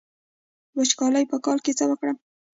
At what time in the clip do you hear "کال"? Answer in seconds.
1.45-1.57